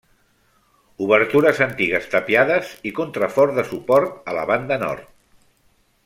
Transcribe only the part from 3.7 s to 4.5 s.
suport a la